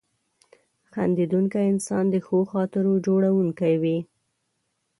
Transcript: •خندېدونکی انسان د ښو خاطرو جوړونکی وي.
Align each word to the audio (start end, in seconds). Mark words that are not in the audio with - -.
•خندېدونکی 0.93 1.63
انسان 1.73 2.05
د 2.09 2.15
ښو 2.25 2.39
خاطرو 2.53 2.93
جوړونکی 3.05 3.73
وي. 3.81 3.97